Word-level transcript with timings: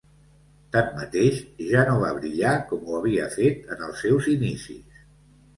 Tanmateix, 0.75 1.41
ja 1.73 1.83
no 1.89 1.99
va 2.05 2.09
brillar 2.17 2.53
com 2.71 2.89
ho 2.89 2.97
havia 3.01 3.29
fet 3.37 3.71
en 3.77 3.85
els 3.91 4.03
seus 4.07 4.31
inicis. 4.37 5.07